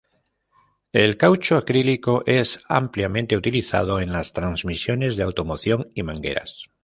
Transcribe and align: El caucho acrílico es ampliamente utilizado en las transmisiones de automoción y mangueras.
El 0.93 1.15
caucho 1.15 1.57
acrílico 1.57 2.23
es 2.25 2.59
ampliamente 2.67 3.37
utilizado 3.37 3.99
en 3.99 4.11
las 4.11 4.33
transmisiones 4.33 5.15
de 5.15 5.21
automoción 5.21 5.89
y 5.93 6.01
mangueras. 6.01 6.65